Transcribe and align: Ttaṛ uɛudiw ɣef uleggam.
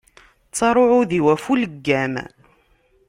Ttaṛ 0.49 0.75
uɛudiw 0.83 1.25
ɣef 1.29 1.43
uleggam. 1.51 2.13